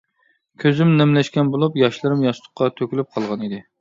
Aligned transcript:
كۆزۈم 0.63 0.93
نەملەشكەن 1.01 1.51
بولۇپ، 1.55 1.77
ياشلىرىم 1.81 2.25
ياستۇققا 2.29 2.71
تۆكۈلۈپ 2.81 3.13
قالغان 3.19 3.45
ئىدى. 3.49 3.67